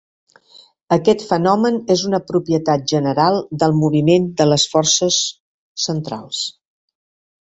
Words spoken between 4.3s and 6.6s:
de les forces centrals.